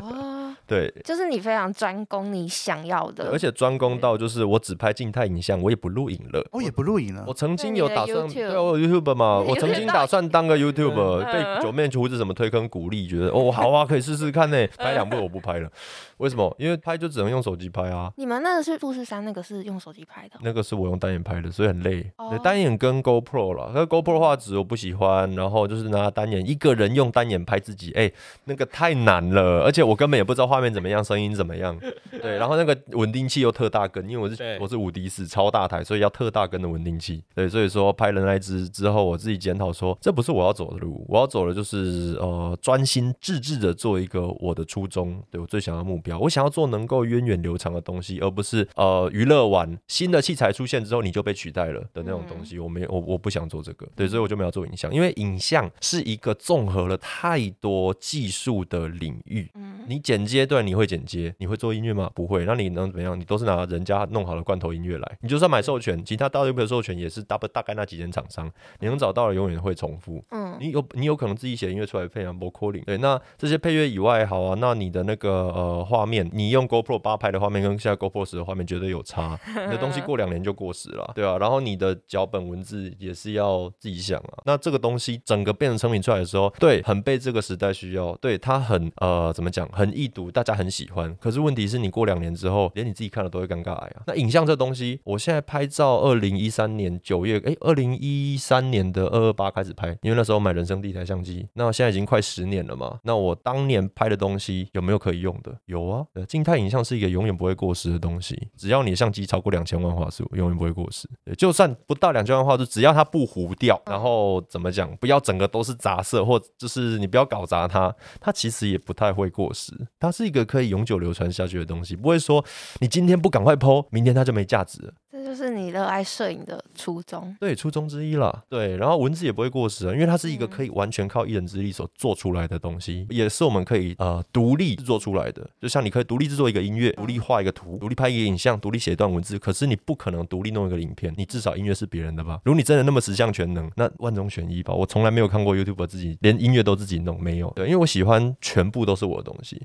[0.01, 6.45] 哦， 对，就是你非常专攻你想要的，而且专攻到就是我只拍静态影像，我也不录影了。
[6.51, 7.33] 我也不录影了我。
[7.33, 14.67] 曾经有打算，对啊，我有 YouTube 嘛， 我曾经打算当个 YouTuber，被嗯九面厨子什么推坑鼓励，觉得哦好啊，可以试试看呢。
[14.77, 15.69] 拍两部我不拍了，
[16.17, 16.55] 为什么？
[16.59, 18.11] 因为拍就只能用手机拍啊。
[18.17, 20.39] 你们那个是富士山，那个是用手机拍的哦。
[20.43, 22.11] 那个是我用单眼拍的，所以很累。
[22.17, 28.11] 哦对，单眼跟 GoPro 啦，可是 GoPro 画质我不喜欢，然后就是拿单眼一个人用单眼拍自己，哎、
[28.45, 31.77] 那个太难了，而且我根本也不知道画面怎么样，声音怎么样。
[32.21, 37.23] 对，然后那个稳定器又特大根，因为我是我是五 D 四超大台，所以要特大根的稳定器。
[37.35, 52.59] 对，所以说拍了那一支之后，我自己检讨说，这不是我要走的路，我要走的就是呃专心致志的做一个我的初衷，对我最想要的目标，我想要做能够源远流长的东西，而不是呃娱乐完新的器材出现之后你就被取代了的那种东西。
[52.59, 59.49] 我没有，我我不想做这个，对，所以我就没有做影像，因为影像是一个综合了太多技术的领域。
[59.55, 62.11] 嗯，你剪接对，你会剪接，你会做音乐吗？
[62.13, 63.19] 不会，那你能怎么样？
[63.19, 70.23] 你都是拿人家弄好的罐头音乐来，你就算买授权，其他大 YouTube 的授权也是大不大概那几间厂商，你能找到的永远会重复。
[70.31, 94.03] 嗯，你有你有可能自己写音乐出来配啊 vocalling，对，那这些配乐以外，好啊，那你的那个呃画面，你用 GoPro 八拍的画面跟现在 GoPro 十的画面绝对有差， 你的东西过两年就过时了，对啊，然后你的脚本文字也是要自己想啊，那这个东西整个变成成品出来的时候，对，很被这个时代需要，对，它很呃怎么讲，很易读，大家很喜欢，可是问题是你过两年之后，连你自己看了都会尴尬呀啊。
[94.07, 102.99] 那影像这东西，我现在拍照，二零一三年九月，哎，二零一三年的二二八开始拍，因为那时候买人生第一台相机，那现在已经快十年了嘛。
[103.03, 105.55] 那我当年拍的东西有没有可以用的？
[105.65, 111.07] 有啊，呃静态影像是一个永远不会过时的东西，只要你相机超过两千万画素，永远不会过时。
[111.37, 119.73] 就算不到两千万画素，只要它不糊掉，然后怎么讲，不要整个都是杂色，或就是你不要搞砸它，它其实也不太会过时。
[119.99, 122.43] 它是一个可以永久流传下去的东西，不会说
[122.79, 124.93] 你今天不赶快剖，明天它就没价值了。
[125.27, 127.35] 这就是你热爱摄影的初衷。
[127.37, 128.43] 对，初衷之一啦。
[128.47, 135.45] 对，然后文字也不会过时啊，因为它是一个嗯可以完全靠一人之力所做出来的东西，也是我们可以呃独立制作出来的。
[135.59, 142.39] 就像你可以独立制作一个音乐，独立画一个图，独立拍一个影像，独立写一段文字，可是你不可能独立弄一个影片，你至少音乐是别人的吧？
[142.45, 144.73] 如果你真的那么十项全能，那万中选一吧。
[144.73, 147.51] 我从来没有看过 YouTube 自己连音乐都自己弄，没有。
[147.53, 149.61] 对，因为我喜欢全部都是我的东西。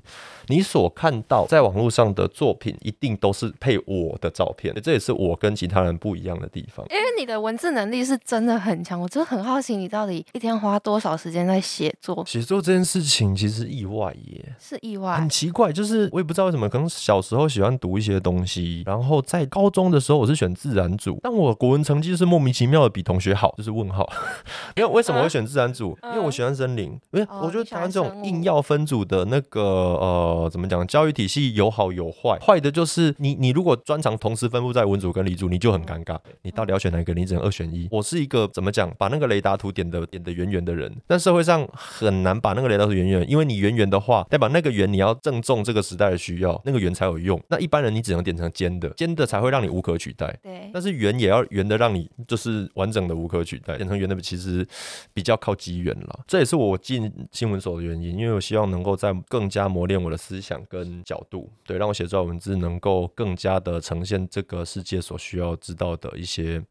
[0.47, 6.85] 你所看到在网络上的作品，一定都是配我的照片，这也是我跟其他人不一样的地方。
[6.89, 15.29] 因为你的文字能力是真的很强，我真的很好奇你到底一天花多少时间在写作，写作这件事情其实意外耶，是意外很。
[15.29, 24.07] 奇怪，就是我也不知道为什么，可能小时候喜欢读一些东西，然后在高中的时候我是选自然组，但我国文成绩就是莫名其妙的比同学好，就是问号。
[24.77, 25.97] 因为为什么会选自然组？
[26.03, 37.13] 因为我喜欢森林，因为哦我觉得台湾这种硬要分组的那个呃怎么讲，教育体系有好有坏，坏的就是你你如果专长同时分布在文组跟理组，你就很尴尬，你到底要选哪一个？
[37.13, 37.87] 你只能二选一。
[37.91, 47.41] 我是一个怎么讲，把那个雷达图点的点的圆圆的人，但社会上很难把那个雷达图圆圆，因为你圆圆的话，代表那个圆你要正中这个时代的需要，那个圆才有用。
[47.49, 50.37] 那一般人你只能点成尖的，尖的才会让你无可取代。
[50.41, 53.75] 对，但是圆也要圆的，让你就是完整的无可取代。
[53.77, 54.65] 变成圆的其实
[55.13, 66.63] 比较靠机缘了，这也是我进新闻所的原因，因为我希望能够在更加磨练我的思想跟角度，对，让我写出来文字能够更加的呈现这个世界所需需要知道的一些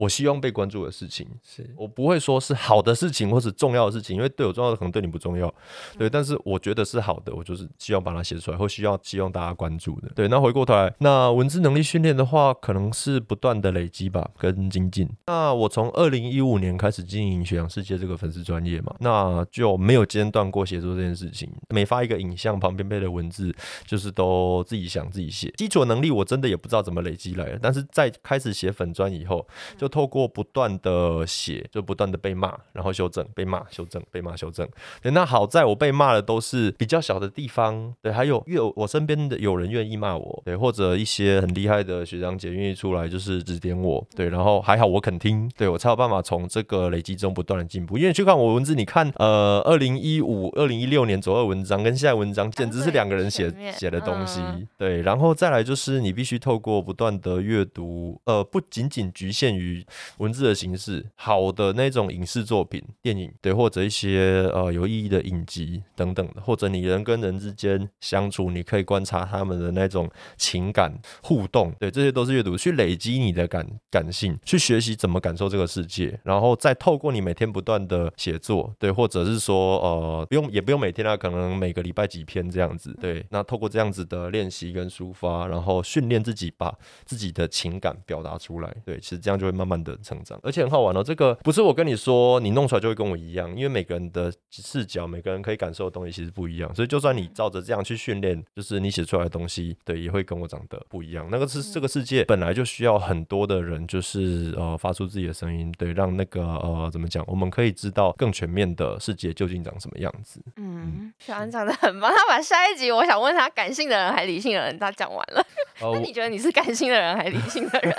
[0.00, 1.26] 我希望被关注的事情。
[1.44, 5.52] 是我不会说是好的事情或是重要的事情，因为对我重要的可能对你不重要，
[5.98, 10.08] 对，但是我觉得是好的，我就是希望把它写出来，或需要希望大家关注的。
[10.14, 15.06] 对，那回过头来，那文字能力训练的话，可能是不断的累积吧，跟精进。
[15.26, 21.50] 那我从二零一五年开始经营雪阳世界这个粉丝专业嘛，那就没有间断过写作这件事情。
[21.68, 25.52] 每发一个影像，旁边配的文字，就是都自己想自己写。
[25.56, 34.66] 基础能力我真的也不知道怎么累积来的，但是在开始写粉专以后，就透过不断的写，就不断的被骂，然后修正，被骂修正，被骂修正。
[35.02, 47.96] 对，那好在我被骂的都是比较小的地方，对，还有越我身边的有人愿意骂我，对，或者一些很厉害的学长姐愿意出来就是指点我，对，然后还好我肯听，对我才有办法从这个累积中不断的进步。
[47.96, 57.64] 因为去看我文字，你看呃，二零一五、二零一六年左右的文章跟现在文章简直是两个人写写的东西，嗯对，然后再来就是你必须透过不断的阅。
[57.72, 59.79] 读，呃，不仅仅局限于
[60.18, 91.02] 文字的形式，好的那种影视作品、电影，对，或者一些呃有意义的影集等等的，或者你人跟人之间相处，你可以观察他们的那种情感互动，对，这些都是阅读，去累积你的感感性，去学习怎么感受这个世界，然后再透过你每天不断的写作，对，或者是说呃不用也不用每天啊，可能每个礼拜几篇这样子，对，那透过这样子的练习跟抒发，然后训练自己把自己的情感表达出来，对，其实这样就会慢慢的成长，而且很好玩哦。
[91.02, 101.28] 这个不是我跟你说，你弄出来就会跟我一样，因为每个人的视角，每个人可以感受的东西其实不一样，所以就算你照着这样去训练，就是你写出来的东西，对，也会跟我长得不一样。
[101.30, 110.40] 那个是这个世界本来就需要很多的人，就是呃发出自己的声音，对，让那个呃怎么讲，我们可以知道更全面的世界究竟长什么样子。
[110.56, 112.10] 嗯，小安讲的很棒。
[112.14, 115.44] 他把下一集我想问他感性的人还理性的人，他讲完了。
[115.80, 117.94] 呃 那你觉得你是感性的人还是理性的人？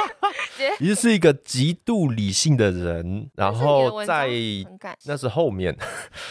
[0.80, 4.28] 你是一个极度理性的人，然后在
[5.04, 5.76] 那是后面。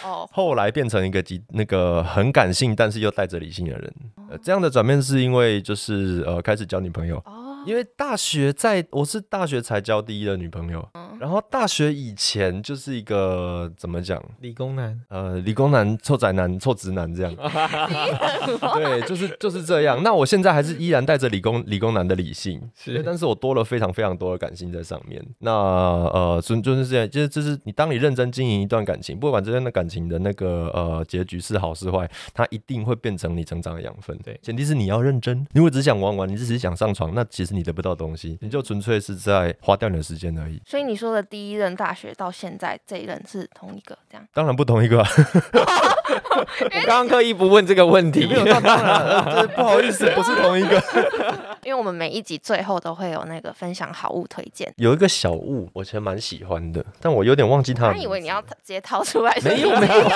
[0.04, 3.94] 哦， 后来变成一个极那个很感性，但是又带着理性的人。
[4.30, 14.22] 呃，这样的转变是因为就是呃开始交女朋友，哦，因为大学在我是大学才交第一的女朋友，嗯然后大学以前就是一个怎么讲？
[14.40, 17.36] 理工男，呃，理工男、臭宅男、臭直男这样，
[18.76, 20.02] 对，就是就是这样。
[20.04, 25.24] 那我现在还是依然带着理工理工男的理性，是但是我多了非常非常多的感性在上面。
[25.40, 34.18] 那呃，就就是这样，就是就是你当你认真经营一段感情，不管这段的感情的那个呃结局是好是坏，它一定会变成你成长的养分。
[34.24, 35.46] 对前提是你要认真。
[35.54, 40.62] 如果只想玩玩，你只是想上床，那其实你得不到东西，你就纯粹是在花掉你的时间而已。
[40.66, 45.10] 所以你说的第一任大学到现在这一任是同一个，这样当然不同一个、啊，
[46.62, 50.82] 我刚刚刻意不问这个问题没，有当然， 就是不好意思，不是同一个。
[51.64, 54.74] 因为我们每一集最后都会有那个分享好物推荐。
[54.78, 57.92] 有一个小物，我其实蛮喜欢的，但我有点忘记它。
[57.92, 60.10] 他以为你要直接掏出来，没有没有，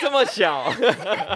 [0.00, 0.72] 这么小，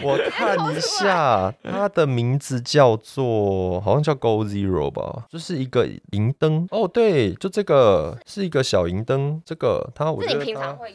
[0.03, 6.67] 我看一下，它的名字叫做好像叫 Go Zero 吧，就是一个银灯。
[6.71, 10.41] 哦，对，就这个是一个小银灯，这个它我觉得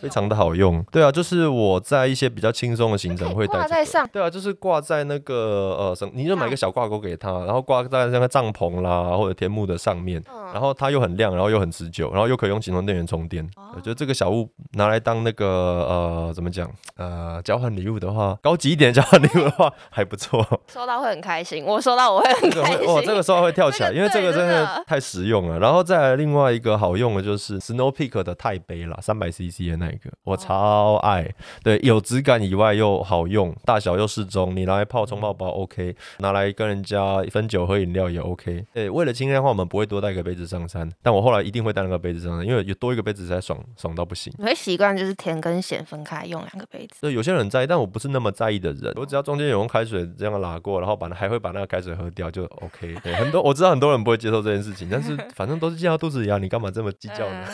[0.02, 0.84] 非常的好用。
[0.92, 4.10] 对啊，就是我在一些比较轻松的行程会带、这个挂在上。
[4.12, 13.44] 对啊，就是挂在那个呃，什，你就买个小挂钩给他，然后挂在那个帐篷啦或者天幕的上面，嗯然后它又很亮，然后又很持久，然后又可以用行动电源充电。
[13.56, 20.46] 哦我觉得这个小物拿来当那个呃怎么讲呃交换礼物的话，高级一点的交换礼物的话 还不错。
[20.68, 22.80] 收到会很开心，我收到我会很这个开心。
[22.80, 25.58] 会哇，这个时候会跳起来，这个因为这个真的太实用了。
[25.58, 31.34] 然后再来另外一个好用的就是 Snow Peak 的钛杯啦，三百 CC 的那一个，哦我超爱。
[31.64, 38.66] 对，有质感以外又好用，大小又适中，你拿来泡冲泡包 OK，拿来跟人家分酒喝饮料也 OK。
[38.74, 44.34] 对，为了轻量化，我们不会多带一个杯子上山，但我后来一定会带那个杯子上山，因为有多一个杯子才爽爽到不行。
[44.38, 47.02] 你会习惯就是甜跟咸分开用两个杯子。
[47.02, 48.92] 对，有些人很在意，但我不是那么在意的人。
[48.96, 52.96] 我只要中间有用开水这样拉过，然后把那还会把那个开水喝掉，就 OK。
[53.04, 57.48] 对，很多我知道很多人不会接受这件事情，但是 反正都是进到肚子里啊，你干嘛这么计较呢？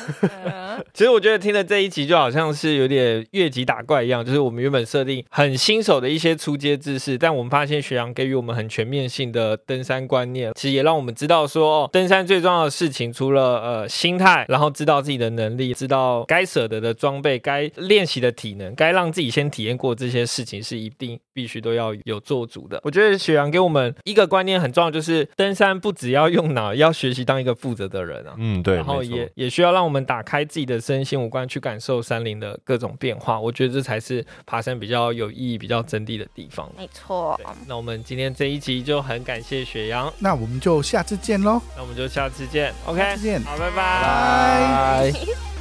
[0.94, 22.82] 其实我觉得听了这一集就好像是有点越级打怪一样，就是我们原本设定很新手的一些出阶知识，但我们发现学长给予我们很全面性的登山观念，其实也让我们知道说，登山最重要的事情除了呃心态，然后知道自己的能力，知道该舍得的装备，该练习的体能，该让自己先体验过这些事情，是一定必须都要有做足的。
[22.84, 28.34] 我觉得雪阳给我们一个观念很重要，就是登山不只要用脑，要学习当一个负责的人啊。
[28.38, 33.40] 嗯，对，然后也也需要让我们打开自己的身心五官，去感受山林的各种变化。
[33.40, 36.68] 我觉得这才是爬山比较有意义、比较真谛的地方。
[36.76, 42.74] 没错，那我们今天这一集就很感谢雪阳，那我们就下次见喽，那我们就下次见。
[42.88, 43.40] OK，下次见。
[43.44, 43.76] 好，拜拜。
[43.76, 45.48] 拜拜。